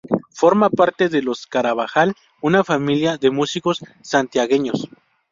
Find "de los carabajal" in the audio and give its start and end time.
1.09-2.15